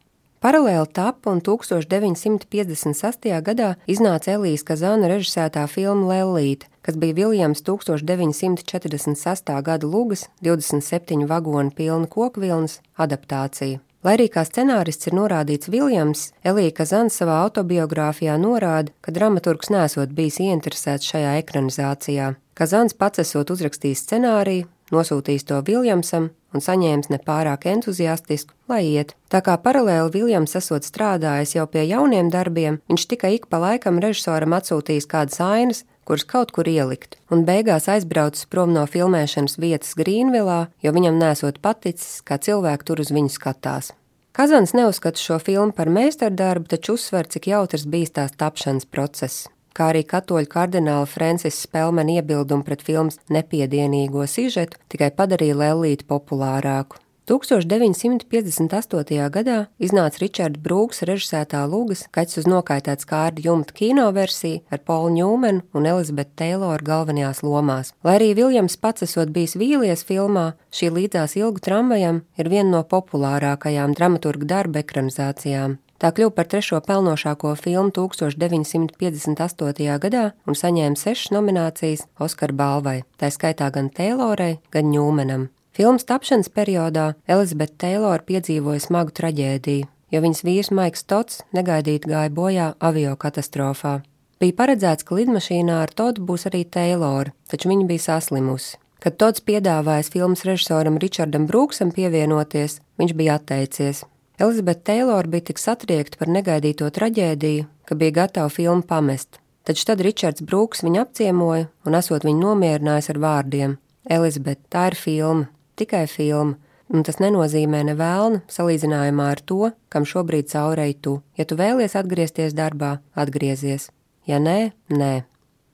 Paralēli 0.47 0.87
tapa 0.95 1.33
un 1.35 1.41
1956. 1.43 3.25
gadā 3.43 3.73
iznāca 3.91 4.37
Elīze 4.37 4.63
Kazāna 4.69 5.09
režisētā 5.11 5.65
filma 5.67 6.07
Lellīte, 6.13 6.69
kas 6.87 6.95
bija 7.03 7.17
Viljams 7.17 7.65
1946. 7.67 9.51
gada 9.67 9.91
lugas 9.91 10.29
27 10.47 11.27
vagonu 11.27 11.75
pilna 11.75 12.07
kokvilnas 12.07 12.79
adaptācija. 12.95 13.81
Lai 14.07 14.15
arī 14.15 14.29
kā 14.31 14.47
scenārists 14.47 15.11
ir 15.11 15.19
norādīts 15.19 15.67
Viljams, 15.67 16.29
Elīja 16.47 16.77
Kazans 16.79 17.19
savā 17.19 17.41
autobiogrāfijā 17.49 18.39
norāda, 18.39 18.95
ka 19.03 19.11
dramaturgs 19.11 19.75
nesot 19.75 20.15
bijis 20.15 20.39
ieinteresēts 20.47 21.11
šajā 21.11 21.41
ekranizācijā. 21.43 22.37
Kazans 22.55 22.95
pats 22.95 23.27
esot 23.27 23.51
uzrakstījis 23.51 24.07
scenāriju, 24.07 24.71
nosūtījis 24.95 25.47
to 25.49 25.61
Viljamsam 25.67 26.31
un 26.55 26.63
saņēmis 26.63 27.11
nepārāk 27.13 27.67
entuziastisku, 27.71 28.55
lai 28.71 28.83
iet. 28.87 29.15
Tā 29.33 29.43
kā 29.45 29.57
paralēli 29.61 30.15
Viljams 30.15 30.57
esot 30.59 30.87
strādājis 30.87 31.57
jau 31.57 31.67
pie 31.71 31.85
jauniem 31.89 32.31
darbiem, 32.33 32.81
viņš 32.91 33.09
tikai 33.13 33.35
ik 33.37 33.51
pa 33.53 33.61
laikam 33.63 34.01
režisoram 34.03 34.57
atsūtījis 34.57 35.09
kādas 35.11 35.43
ainas, 35.43 35.85
kuras 36.07 36.25
kaut 36.29 36.55
kur 36.55 36.69
ielikt, 36.71 37.19
un 37.35 37.45
beigās 37.49 37.89
aizbraucis 37.91 38.47
prom 38.51 38.73
no 38.77 38.87
filmēšanas 38.87 39.59
vietas 39.59 39.97
Grīnvilā, 39.99 40.67
jo 40.83 40.95
viņam 40.95 41.19
nesot 41.21 41.59
paticis, 41.65 42.23
kā 42.23 42.39
cilvēki 42.39 42.87
tur 42.87 43.03
uz 43.03 43.11
viņu 43.15 43.35
skatās. 43.35 43.93
Kazans 44.37 44.75
neuzskata 44.77 45.19
šo 45.19 45.41
filmu 45.41 45.73
par 45.73 45.89
meistardarbu, 45.89 46.69
taču 46.69 46.99
uzsver, 46.99 47.27
cik 47.27 47.49
jautrs 47.51 47.89
bijis 47.89 48.13
tās 48.19 48.37
tapšanas 48.37 48.85
process 48.85 49.47
kā 49.77 49.91
arī 49.93 50.05
katoļu 50.09 50.51
kardināla 50.53 51.09
Francis 51.11 51.63
Spelmana 51.67 52.19
iebildumi 52.19 52.67
pret 52.67 52.85
filmas 52.87 53.21
nepiedienīgo 53.33 54.27
sižetu 54.31 54.81
tikai 54.93 55.11
padarīja 55.17 55.59
Lellīti 55.63 56.09
populārāku. 56.09 57.01
1958. 57.27 59.31
gadā 59.35 59.57
iznāca 59.83 60.21
Ričarda 60.23 60.61
Brūks 60.63 61.03
režisētā 61.09 61.65
Lūgas 61.67 62.05
Kaķis 62.15 62.39
uz 62.43 62.47
nokaitēts 62.47 63.09
kārda 63.11 63.43
jumta 63.43 63.75
kino 63.75 64.05
versija 64.15 64.61
ar 64.71 64.79
Polu 64.87 65.11
Ņūmenu 65.17 65.65
un 65.75 65.89
Elizabetu 65.91 66.31
Teiloru 66.39 66.87
galvenajās 66.87 67.43
lomās. 67.43 67.91
Lai 68.07 68.15
arī 68.21 68.29
Viljams 68.39 68.79
pats 68.79 69.03
esot 69.09 69.35
bijis 69.35 69.57
vīlies 69.59 70.07
filmā, 70.07 70.53
šī 70.71 70.93
līdzās 71.01 71.35
ilgu 71.41 71.59
tramvajam 71.67 72.23
ir 72.39 72.53
viena 72.53 72.71
no 72.77 72.85
populārākajām 72.87 73.99
dramaturga 73.99 74.47
darba 74.55 74.87
ekranizācijām. 74.87 75.81
Tā 75.97 76.11
kļuva 76.13 76.35
par 76.37 76.49
trešo 76.53 76.81
pelnošāko 76.85 77.55
filmu 77.57 77.91
1958. 77.97 79.99
gadā 80.03 80.25
un 80.47 80.59
saņēma 80.59 81.01
sešas 81.01 81.33
nominācijas 81.33 82.05
Oskara 82.21 82.53
balvai, 82.53 82.99
tā 83.17 83.31
skaitā 83.33 83.71
gan 83.73 83.89
Taylorai, 83.89 84.59
gan 84.73 84.93
Ņūmenam. 84.93 85.49
Filmas 85.77 86.05
tapšanas 86.09 86.49
periodā 86.53 87.15
Elizabete 87.29 87.77
Taylora 87.85 88.25
piedzīvoja 88.25 88.81
smagu 88.81 89.13
traģēdiju, 89.17 89.89
jo 90.13 90.21
viņas 90.25 90.43
vīrs 90.45 90.73
Maiks 90.73 91.05
Tots 91.05 91.43
negaidīti 91.57 92.13
gāja 92.13 92.33
bojā 92.33 92.71
avio 92.81 93.17
katastrofā. 93.21 94.01
Bija 94.41 94.57
paredzēts, 94.57 95.05
ka 95.05 95.17
lidmašīnā 95.17 95.81
ar 95.85 95.93
Todu 95.97 96.25
būs 96.29 96.45
arī 96.49 96.65
Taylora, 96.69 97.33
taču 97.49 97.73
viņa 97.73 97.89
bija 97.89 98.05
saslimusi. 98.11 98.77
Kad 99.01 99.17
Tots 99.21 99.45
piedāvājis 99.45 100.13
filmas 100.13 100.45
režisoram 100.49 101.01
Richardam 101.01 101.49
Brooksam 101.49 101.93
pievienoties, 101.93 102.81
viņš 103.01 103.17
bija 103.17 103.41
atteicies, 103.41 104.05
Elizabete 104.39 104.81
Teilora 104.85 105.29
bija 105.29 105.49
tik 105.49 105.59
satriekta 105.59 106.19
par 106.21 106.29
negaidīto 106.29 106.91
traģēdiju, 106.93 107.65
ka 107.89 107.97
bija 107.97 108.17
gatava 108.21 108.53
filmu 108.53 108.85
pamest. 108.85 109.41
Taču 109.65 109.87
tad 109.89 110.03
Ričards 110.05 110.45
Brūks 110.45 110.85
viņu 110.85 111.01
apciemoja 111.01 111.71
un 111.89 111.97
esot 111.97 112.27
viņu 112.29 112.43
nomierinājis 112.45 113.09
ar 113.15 113.21
vārdiem: 113.25 113.79
Elizabete, 114.05 114.63
tā 114.69 114.91
ir 114.93 114.99
filma, 115.01 115.49
tikai 115.81 116.05
filma, 116.07 116.59
un 116.93 117.03
tas 117.09 117.17
nenozīmē 117.23 117.81
nevēlnu 117.89 118.45
salīdzinājumā 118.53 119.33
ar 119.33 119.41
to, 119.41 119.73
kam 119.89 120.05
šobrīd 120.05 120.53
caurēji 120.53 121.01
tu. 121.01 121.17
Ja 121.41 121.49
tu 121.49 121.57
vēlies 121.57 121.97
atgriezties 121.97 122.55
darbā, 122.55 122.99
atgriezies. 123.17 123.89
Ja 124.29 124.37
nē, 124.43 124.73
nē. 124.93 125.15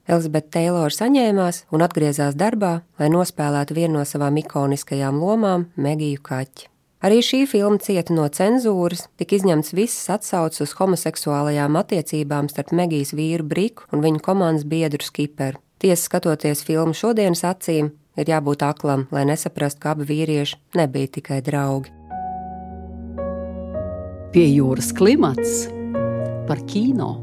Elizabete 0.07 0.55
Teilora 0.55 0.95
saņēmās 0.95 1.65
un 1.75 1.83
atgriezās 1.83 2.39
darbā, 2.39 2.77
lai 2.99 3.11
nospēlētu 3.11 3.75
vienu 3.75 3.99
no 3.99 4.07
savām 4.07 4.39
ikoniskajām 4.39 5.19
lomām- 5.19 5.73
Megiju 5.85 6.23
Kaķi. 6.23 6.72
Arī 7.03 7.19
šī 7.19 7.41
filma 7.51 7.81
cieta 7.83 8.15
no 8.15 8.29
cenzūras, 8.31 9.09
tika 9.19 9.35
izņemts 9.35 9.73
viss 9.75 10.11
atsaucis 10.15 10.63
uz 10.63 10.75
homoseksuālajām 10.79 11.75
attiecībām 11.81 12.47
starp 12.47 12.71
Megijas 12.79 13.11
vīru 13.19 13.43
Briku 13.43 13.89
un 13.91 14.05
viņa 14.05 14.23
komandas 14.23 14.63
biedru 14.71 15.03
Skiperu. 15.03 15.59
Tiesa 15.83 16.07
skatoties 16.07 16.63
filmu 16.63 16.95
šodienas 16.95 17.43
acīm, 17.49 17.89
ir 18.15 18.31
jābūt 18.31 18.63
aklam, 18.63 19.09
lai 19.11 19.25
nesaprastu, 19.27 19.83
ka 19.83 19.97
abi 19.97 20.07
vīrieši 20.13 20.61
nebija 20.79 21.11
tikai 21.19 21.41
draugi. 21.43 21.91
Pie 24.31 24.47
jūras 24.53 24.93
klimats 24.95 25.67
par 26.47 26.63
kino. 26.71 27.17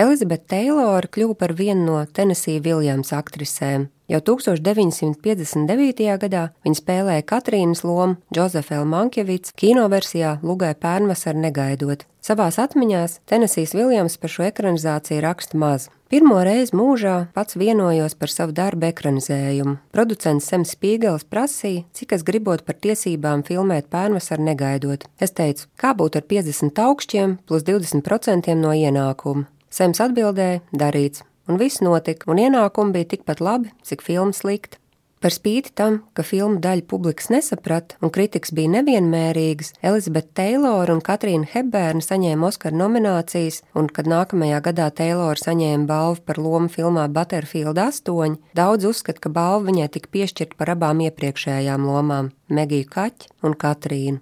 Elizabete 0.00 0.48
Teilora 0.54 1.12
kļuva 1.12 1.36
par 1.36 1.52
vienu 1.56 1.90
no 1.90 2.00
Tennessee 2.08 2.64
Viljams 2.64 3.12
aktrisēm. 3.12 3.90
Jau 4.06 4.20
1959. 4.22 6.04
gadā 6.22 6.42
viņa 6.62 6.78
spēlēja 6.78 7.24
Katrīnas 7.26 7.82
lomu 7.82 8.14
Džozefela 8.30 8.86
Mankjevits 8.86 9.50
kinoversijā 9.58 10.36
Lugai 10.46 10.76
Pērnvasar 10.78 11.34
negaidot. 11.34 12.04
Savās 12.22 12.60
atmiņās 12.62 13.18
Tennessee 13.26 13.66
Viljams 13.74 14.14
par 14.22 14.30
šo 14.30 14.46
ekranizāciju 14.46 15.24
raksta 15.26 15.58
maz. 15.58 15.88
Pirmo 16.06 16.38
reizi 16.46 16.74
mūžā 16.78 17.16
pats 17.34 17.58
vienojos 17.58 18.14
par 18.14 18.30
savu 18.30 18.54
darbu 18.54 18.86
ekranizējumu. 18.92 19.76
Producents 19.90 20.46
Sems 20.46 20.76
Spīgels 20.78 21.26
prasīja, 21.26 21.82
cik 21.90 22.14
es 22.14 22.22
gribot 22.22 22.62
par 22.62 22.78
tiesībām 22.78 23.42
filmēt 23.46 23.90
Pērnvasar 23.90 24.38
negaidot. 24.38 25.02
Es 25.18 25.34
teicu, 25.34 25.66
kā 25.74 25.96
būtu 25.98 26.22
ar 26.22 26.30
50 26.30 26.78
augšķiem 26.86 27.38
plus 27.42 27.66
20% 27.66 28.54
no 28.54 28.70
ienākuma. 28.70 29.48
Sems 29.66 29.98
atbildēja: 30.00 30.62
darīts, 30.70 31.26
un 31.48 31.60
viss 31.60 31.82
notika, 31.84 32.30
un 32.30 32.42
ienākumi 32.42 32.96
bija 32.96 33.12
tikpat 33.14 33.40
labi, 33.40 33.72
cik 33.86 34.04
filma 34.06 34.34
slikta. 34.36 34.80
Par 35.16 35.32
spīti 35.32 35.72
tam, 35.72 36.02
ka 36.12 36.20
filmu 36.22 36.60
daļa 36.60 36.84
publikas 36.90 37.30
nesaprata 37.32 37.96
un 38.04 38.12
kritikas 38.12 38.52
bija 38.54 38.68
nevienmērīgas, 38.74 39.72
Elizabete 39.80 40.28
Teilora 40.36 40.92
un 40.92 41.00
Katrīna 41.02 41.48
Hebērna 41.54 42.04
saņēma 42.04 42.50
Oskara 42.50 42.76
nominācijas, 42.76 43.62
un, 43.74 43.88
kad 43.88 44.10
nākamajā 44.12 44.60
gadā 44.68 44.90
Teilora 44.92 45.40
saņēma 45.40 45.88
balvu 45.88 46.20
par 46.28 46.38
lomu 46.38 46.68
filmā 46.70 47.08
Butterfield 47.08 47.80
8, 47.80 48.36
daudz 48.54 48.86
uzskata, 48.92 49.24
ka 49.24 49.32
balva 49.32 49.70
viņai 49.70 49.88
tika 49.96 50.12
piešķirta 50.12 50.60
par 50.60 50.74
abām 50.76 51.00
iepriekšējām 51.08 51.88
lomām- 51.88 52.30
Megiju 52.56 52.86
Kaķi 52.92 53.32
un 53.42 53.56
Katrīnu. 53.56 54.20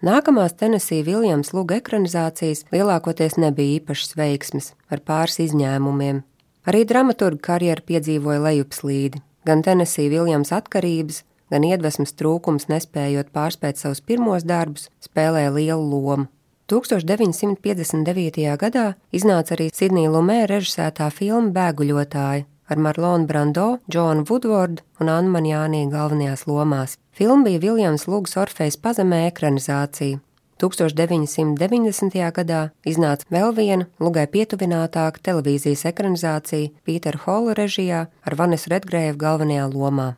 Nākamās 0.00 0.56
Tennessee 0.56 1.04
Viljams 1.04 1.52
luga 1.52 1.76
ekranizācijas 1.76 2.64
lielākoties 2.72 3.36
nebija 3.36 3.78
īpašas 3.78 4.16
veiksmes, 4.16 4.72
ar 4.88 5.04
pāris 5.04 5.36
izņēmumiem. 5.44 6.24
Arī 6.70 6.84
dramaturga 6.86 7.40
karjera 7.42 7.82
piedzīvoja 7.82 8.38
lejupslīdi, 8.44 9.18
gan 9.48 9.62
Tennessee 9.66 10.06
Viljams 10.12 10.52
atkarības, 10.54 11.24
gan 11.50 11.64
iedvesmas 11.66 12.14
trūkums, 12.14 12.68
nespējot 12.70 13.32
pārspēt 13.34 13.80
savus 13.80 13.98
pirmos 14.06 14.46
darbus, 14.46 14.86
spēlēja 15.02 15.50
lielu 15.56 15.82
lomu. 15.82 16.28
1959. 16.70 18.46
gadā 18.62 18.86
iznāca 19.10 19.56
arī 19.56 19.66
Sidnija 19.74 20.12
Lumē 20.14 20.44
režisētā 20.46 21.10
filma 21.10 21.50
Bēguļotāji, 21.56 22.46
ar 22.70 22.78
Marlonu 22.86 23.26
Brando, 23.26 23.68
Džonu 23.90 24.22
Woodwardu 24.30 24.86
un 25.02 25.10
Annu 25.10 25.34
Manjānī 25.34 25.88
galvenajās 25.90 26.46
lomās. 26.46 27.00
Filma 27.10 27.48
bija 27.48 27.66
Viljams 27.66 28.06
Lūgas 28.06 28.38
Orfejas 28.38 28.78
pazemē 28.78 29.24
ekranizācija. 29.32 30.22
1990. 30.60 32.16
gadā 32.36 32.62
iznāca 32.84 33.24
vēl 33.32 33.54
viena, 33.56 33.86
Lugai 33.98 34.26
pietuvinātāka 34.28 35.22
televīzijas 35.24 35.86
ekranizācija 35.88 36.74
Pītera 36.84 37.20
Hola 37.24 37.56
režijā 37.56 38.06
ar 38.10 38.36
Vanesu 38.36 38.74
Redgrēvu 38.74 39.16
galvenajā 39.20 39.70
lomā. 39.72 40.10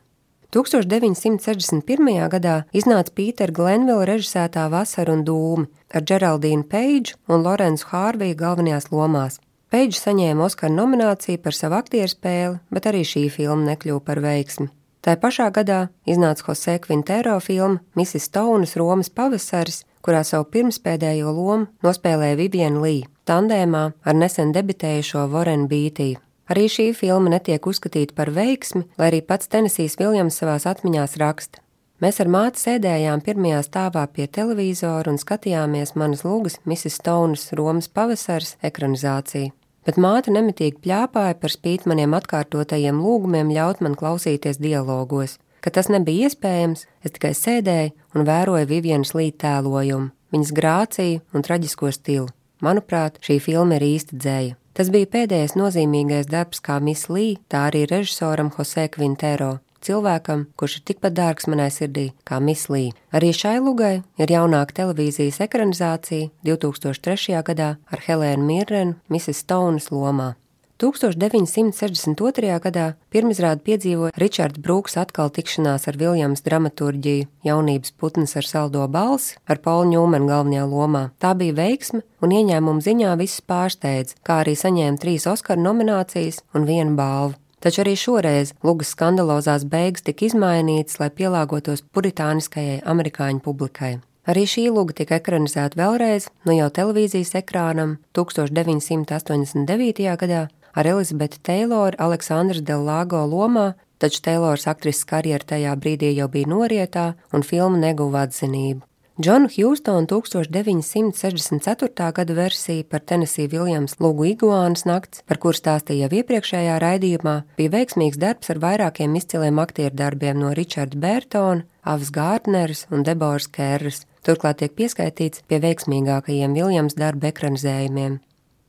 1961. 0.53 2.29
gadā 2.29 2.57
iznāca 2.77 3.15
Pītera 3.15 3.55
Glenvila 3.55 4.05
režisētā 4.05 4.67
Vasara 4.69 5.15
un 5.15 5.23
Dūmi 5.25 5.65
ar 5.95 6.05
Geraldīnu 6.05 6.67
Peidžu 6.69 7.17
un 7.27 7.41
Lorenzu 7.41 7.89
Hārviju 7.89 8.37
galvenajās 8.37 8.91
lomās. 8.91 9.39
Peidža 9.73 10.03
saņēma 10.11 10.45
Oskara 10.45 10.69
nomināciju 10.75 11.39
par 11.41 11.57
savu 11.57 11.79
aktieru 11.79 12.11
spēli, 12.11 12.59
bet 12.69 12.85
arī 12.91 13.01
šī 13.01 13.25
filma 13.33 13.71
nekļuva 13.71 14.03
par 14.05 14.21
veiksmi. 14.21 14.69
Tā 15.03 15.15
pašā 15.19 15.49
gadā 15.55 15.87
iznāca 16.05 16.45
Jose 16.47 16.77
Quintero 16.85 17.39
filma 17.41 17.81
Mrs. 17.97 18.29
Stounas 18.29 18.77
Romas 18.77 19.09
pavasaris, 19.09 19.81
kurā 20.03 20.21
savu 20.27 20.49
pirmspēdējo 20.53 21.31
lomu 21.31 21.69
nospēlēja 21.85 22.37
Viviana 22.39 22.83
Lī, 22.83 22.99
tandēmā 23.29 23.83
ar 24.03 24.19
nesen 24.19 24.53
debitējušo 24.55 25.25
Warren 25.31 25.65
Beatty. 25.71 26.17
Arī 26.51 26.67
šī 26.67 26.89
filma 26.97 27.31
netiek 27.31 27.65
uzskatīta 27.65 28.15
par 28.17 28.33
veiksmi, 28.35 28.83
lai 28.99 29.09
arī 29.09 29.23
pats 29.25 29.47
Tenesijs 29.47 29.95
Viljams 29.99 30.37
savās 30.41 30.67
atmiņās 30.69 31.15
raksta. 31.21 31.63
Mēs 32.03 32.19
ar 32.19 32.27
māti 32.27 32.59
sēdējām 32.59 33.21
pirmajā 33.23 33.61
stāvā 33.63 34.03
pie 34.11 34.27
televizora 34.27 35.13
un 35.13 35.19
skatījāmies 35.21 35.95
manas 35.95 36.25
lūgas 36.27 36.59
Mrs. 36.67 36.99
Stounas 36.99 37.51
Romas 37.55 37.87
pavasaris 37.87 38.57
ekranizāciju. 38.61 39.53
bet 39.85 39.99
māte 39.99 40.31
nemitīgi 40.31 40.79
pļāpāja 40.83 41.37
par 41.39 41.51
spīti 41.51 41.89
maniem 41.91 42.15
atkārtotajiem 42.15 43.01
lūgumiem 43.03 43.51
ļaut 43.51 43.81
man 43.83 43.97
klausīties 43.99 44.61
dialogos. 44.63 45.37
Kad 45.63 45.77
tas 45.77 45.87
nebija 45.87 46.27
iespējams, 46.27 46.83
es 47.07 47.15
tikai 47.15 47.31
sēdēju 47.39 47.93
un 48.17 48.27
vēroju 48.27 48.67
Vivienas 48.67 49.13
līdz 49.15 49.39
tēlojumu, 49.45 50.11
viņas 50.35 50.55
grāciju 50.59 51.21
un 51.31 51.45
traģisko 51.47 51.91
stilu. 51.95 52.27
Manuprāt, 52.63 53.21
šī 53.23 53.39
filma 53.43 53.79
ir 53.79 53.87
īsta 53.93 54.19
dzēja. 54.19 54.57
Tas 54.73 54.89
bija 54.91 55.07
pēdējais 55.15 55.55
nozīmīgais 55.55 56.27
darbs 56.31 56.59
kā 56.63 56.79
Miss 56.83 57.07
Lī, 57.07 57.37
tā 57.47 57.67
arī 57.69 57.85
režisoram 57.87 58.49
Jose 58.57 58.87
Quintero, 58.91 59.59
cilvēkam, 59.83 60.47
kurš 60.57 60.79
ir 60.79 60.85
tikpat 60.89 61.15
dārgs 61.17 61.47
manai 61.51 61.69
sirdī 61.73 62.09
kā 62.27 62.39
Mislī. 62.43 62.91
Arī 63.15 63.31
šai 63.35 63.57
lugai 63.63 63.95
ir 64.19 64.35
jaunāka 64.35 64.79
televīzijas 64.81 65.41
ekranizācija 65.47 66.31
2003. 66.47 67.41
gadā 67.49 67.75
ar 67.91 68.05
Helēnu 68.07 68.47
Mirrenu, 68.47 68.97
Mrs. 69.11 69.43
Stonas 69.43 69.91
lomā. 69.93 70.33
1962. 70.81 72.59
gadā 72.63 72.85
pirmizrādi 73.13 73.61
piedzīvoja 73.67 74.15
Ričards 74.19 74.59
Brūks 74.59 74.97
atkal 74.97 75.29
tikšanās 75.33 75.87
ar 75.87 75.99
Viljams 76.01 76.41
dramaturģiju 76.45 77.27
jaunības 77.45 77.93
putnas 77.99 78.33
ar 78.39 78.47
saldo 78.49 78.87
balsi 78.91 79.37
ar 79.45 79.61
Paulu 79.63 79.91
Ņūmenu 79.91 80.27
galvenajā 80.31 80.65
lomā. 80.67 81.03
Tā 81.21 81.35
bija 81.37 81.55
veiksme 81.61 82.01
un 82.25 82.33
ieņēmuma 82.33 82.81
ziņā 82.83 83.13
visus 83.21 83.45
pārsteidz, 83.45 84.17
kā 84.25 84.41
arī 84.41 84.55
saņēma 84.57 84.99
trīs 84.99 85.27
Oskara 85.29 85.61
nominācijas 85.61 86.41
un 86.57 86.65
vienu 86.69 86.97
balvu. 86.97 87.37
Taču 87.63 87.85
arī 87.85 87.93
šoreiz 87.95 88.51
Lugas 88.65 88.89
skandalozās 88.91 89.63
beigas 89.63 90.03
tika 90.03 90.25
izmainītas, 90.27 90.97
lai 90.99 91.07
pielāgotos 91.15 91.85
puritāniskajai 91.95 92.81
amerikāņu 92.83 93.39
publikai. 93.45 93.93
Arī 94.27 94.43
šī 94.47 94.69
luga 94.71 94.95
tika 94.95 95.17
ekranizēta 95.19 95.75
vēlreiz, 95.75 96.29
nu 96.47 96.55
jau 96.55 96.69
televīzijas 96.71 97.33
ekrānam 97.41 97.97
1989. 98.15 100.05
gadā 100.21 100.45
ar 100.73 100.89
Elizabeti 100.93 101.41
Teiloru 101.43 101.99
Aleksandras 101.99 102.63
Delago 102.65 103.21
lomā, 103.29 103.73
taču 104.01 104.23
Teilors 104.25 104.65
aktrises 104.67 105.05
karjera 105.07 105.53
tajā 105.53 105.75
brīdī 105.79 106.15
jau 106.17 106.31
bija 106.31 106.49
norietā 106.55 107.13
un 107.31 107.45
filma 107.45 107.77
neguva 107.77 108.25
atzinību. 108.27 108.83
Džonu 109.21 109.45
Hjūstonu 109.53 110.07
1964. 110.09 112.05
gada 112.17 112.33
versija 112.33 112.81
par 112.89 113.03
Tennessee 113.05 113.45
Viljams 113.45 113.99
lūgu 114.01 114.25
iguānas 114.31 114.87
nakts, 114.89 115.21
par 115.29 115.37
kur 115.37 115.53
stāstīja 115.53 116.07
jau 116.07 116.17
iepriekšējā 116.17 116.79
raidījumā, 116.81 117.35
bija 117.53 117.75
veiksmīgs 117.75 118.17
darbs 118.17 118.49
ar 118.49 118.57
vairākiem 118.65 119.13
izciliem 119.21 119.61
aktieru 119.61 119.93
darbiem 120.01 120.41
no 120.41 120.49
Richarda 120.57 120.97
Bērtona, 120.97 121.61
Avs 121.85 122.09
Gārtneres 122.09 122.87
un 122.89 123.05
Deboras 123.05 123.45
Kērras. 123.53 124.07
Turklāt 124.25 124.63
tiek 124.63 124.73
pieskaitīts 124.73 125.45
pie 125.45 125.61
veiksmīgākajiem 125.61 126.57
Viljams 126.57 126.97
darba 126.97 127.29
ekranizējumiem. 127.29 128.17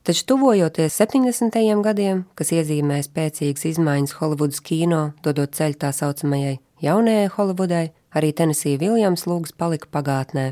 Taču 0.05 0.21
tuvojoties 0.29 0.93
70. 1.01 1.55
gadiem, 1.81 2.19
kas 2.37 2.51
iezīmē 2.53 2.99
spēcīgas 3.01 3.65
izmaiņas 3.71 4.13
Holivudas 4.19 4.61
kino, 4.61 4.99
dodot 5.25 5.57
ceļu 5.57 5.79
tā 5.81 5.89
saucamajai 5.97 6.59
jaunajai 6.85 7.31
Holivudai, 7.33 7.87
arī 8.13 8.29
Tennessee 8.37 8.77
Viljams 8.77 9.25
lūgs 9.25 9.57
palika 9.57 9.89
pagātnē. 9.89 10.45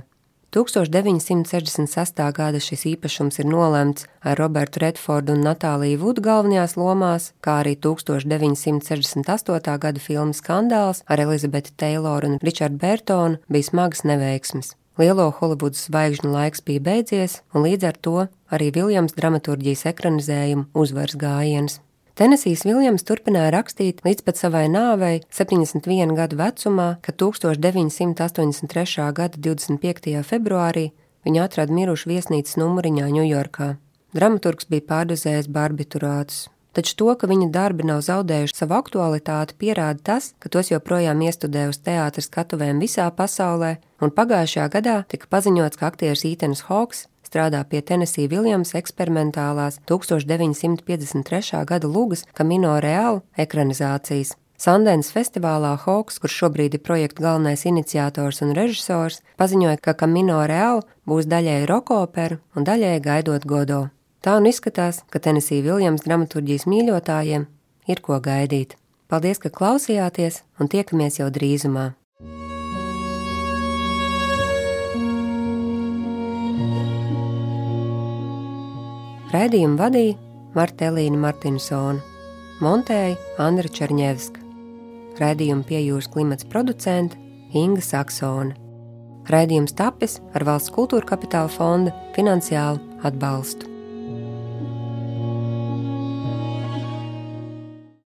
1966. 0.58 2.26
gada 2.34 2.62
šis 2.62 2.88
īpašums 2.96 3.40
ir 3.42 3.50
nolemts 3.50 4.10
ar 4.26 4.42
Robertu 4.42 4.82
Redfordu 4.82 5.38
un 5.38 5.46
Natāliju 5.46 6.02
Vudu 6.02 6.26
galvenajās 6.26 6.74
lomās, 6.78 7.32
kā 7.42 7.62
arī 7.62 7.78
1968. 7.78 9.82
gada 9.86 10.02
filmas 10.02 10.42
skandāls 10.42 11.06
ar 11.06 11.30
Elizabeti 11.30 11.78
Tayloru 11.78 12.34
un 12.34 12.40
Richardu 12.42 12.82
Bertonu 12.82 13.42
bija 13.50 13.70
smagas 13.70 14.06
neveiksmes. 14.06 14.74
Lielo 15.02 15.32
Holivudas 15.34 15.88
zvaigžņu 15.88 16.30
laiks 16.30 16.62
bija 16.62 16.82
beidzies, 16.86 17.40
un 17.54 17.66
līdz 17.66 17.88
ar 17.90 17.98
to 17.98 18.28
arī 18.54 18.68
Viljams 18.76 19.16
dramaturģijas 19.18 19.88
ekranizējumu 19.90 20.68
uzvaras 20.78 21.18
gājiens. 21.18 21.80
Tenesijs 22.14 22.62
Viljams 22.68 23.02
turpināja 23.10 23.56
rakstīt 23.56 24.04
līdz 24.06 24.22
pat 24.28 24.38
savai 24.38 24.68
nāvei 24.70 25.24
71 25.34 26.14
gadu 26.14 26.38
vecumā, 26.38 26.88
kad 27.02 27.18
1983. 27.18 29.10
gada 29.18 29.42
25. 29.50 30.22
februārī 30.30 30.92
viņa 31.26 31.50
atrada 31.50 31.74
mirušu 31.74 32.14
viesnīcas 32.14 32.62
numuriņā 32.62 33.10
Ņujorkā. 33.18 33.74
Dramaturgs 34.14 34.70
bija 34.70 34.86
pārdozējis 34.94 35.50
barbiturātus. 35.50 36.53
Taču 36.74 36.96
to, 36.98 37.14
ka 37.14 37.30
viņa 37.30 37.52
darbi 37.54 37.86
nav 37.86 38.02
zaudējuši 38.02 38.58
savu 38.58 38.74
aktualitāti, 38.80 39.54
pierāda 39.62 40.02
tas, 40.10 40.32
ka 40.42 40.50
tos 40.50 40.72
joprojām 40.72 41.22
iestudē 41.22 41.68
uz 41.70 41.78
teātras 41.86 42.32
skatuvēm 42.32 42.82
visā 42.82 43.06
pasaulē, 43.14 43.76
un 44.02 44.14
pagājušajā 44.14 44.70
gadā 44.74 45.00
tika 45.14 45.30
paziņots, 45.30 45.78
ka 45.78 45.92
aktieris 45.94 46.26
Ītenis 46.26 46.66
Hawks 46.70 47.06
strādā 47.34 47.64
pie 47.66 47.82
Tennessee 47.82 48.30
Viljams 48.30 48.76
eksperimentālās 48.78 49.80
1953. 49.90 51.66
gada 51.66 51.88
lugas 51.90 52.26
Camino 52.38 52.80
Real 52.82 53.22
ekranizācijas. 53.38 54.36
Sandens 54.64 55.10
festivālā 55.12 55.74
Hawks, 55.82 56.22
kurš 56.22 56.36
šobrīd 56.44 56.78
ir 56.78 56.84
projekta 56.86 57.26
galvenais 57.26 57.66
iniciators 57.70 58.42
un 58.46 58.54
režisors, 58.56 59.22
paziņoja, 59.42 59.82
ka 59.82 59.98
Camino 59.98 60.44
Real 60.48 60.86
būs 61.10 61.28
daļai 61.28 61.66
rokopera 61.70 62.40
un 62.56 62.70
daļai 62.70 62.96
gaidot 63.04 63.46
godo. 63.50 63.82
Tā 64.24 64.38
un 64.40 64.46
izskatās, 64.48 65.02
ka 65.12 65.20
Tennessee 65.20 65.60
Viljams 65.66 66.06
dramaturģijas 66.06 66.64
mīļotājiem 66.72 67.44
ir 67.92 68.00
ko 68.06 68.22
gaidīt. 68.24 68.78
Paldies, 69.12 69.42
ka 69.44 69.52
klausījāties 69.52 70.38
un 70.64 70.70
tiekamies 70.72 71.20
jau 71.20 71.28
drīzumā! 71.28 71.90
Raidījumu 79.34 79.76
vadīja 79.82 80.16
Marta 80.56 80.88
Elīna 80.88 81.20
Martinsona, 81.20 82.00
montēja 82.64 83.18
Andra 83.44 83.68
Černievska, 83.68 84.40
raidījumu 85.20 85.68
piejūras 85.68 86.08
klimats 86.14 86.48
producente 86.48 87.20
Inga 87.52 87.84
Saksone. 87.84 88.56
Raidījums 89.34 89.76
tapis 89.76 90.22
ar 90.32 90.48
valsts 90.48 90.72
kultūra 90.72 91.12
kapitāla 91.12 91.52
fonda 91.52 91.98
finansiālu 92.16 92.80
atbalstu. 93.04 93.73